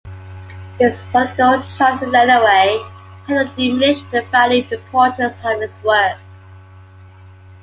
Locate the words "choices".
1.61-2.11